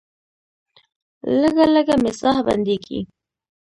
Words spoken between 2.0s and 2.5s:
مې ساه